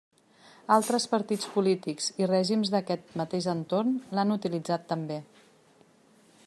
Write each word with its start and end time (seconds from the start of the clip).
Altres 0.75 1.03
partits 1.11 1.49
polítics 1.57 2.07
i 2.23 2.29
règims 2.31 2.73
d'aquest 2.77 3.13
mateix 3.23 3.49
entorn 3.55 3.93
l'han 4.19 4.37
utilitzat 4.39 4.89
també. 4.95 5.21